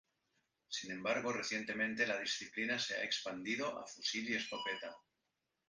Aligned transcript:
Sin 0.67 0.93
embargo, 0.93 1.31
recientemente 1.31 2.07
la 2.07 2.17
disciplina 2.17 2.79
se 2.79 2.95
ha 2.95 3.03
expandido 3.03 3.77
a 3.79 3.85
Fusil 3.85 4.27
y 4.31 4.33
Escopeta. 4.33 4.97